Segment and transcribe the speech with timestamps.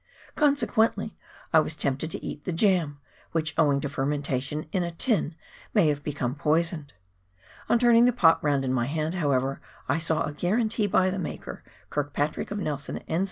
[0.35, 1.15] Consequently
[1.53, 2.99] I was tempted to eat the jam,
[3.33, 5.35] which owing to fermentation in a tin
[5.75, 6.93] may have become poisoned;
[7.69, 11.11] on turning the pot round in my hand, how ever, I saw a guarantee by
[11.11, 13.19] the maker— Kirkpatrick, of Nelson, N.Z.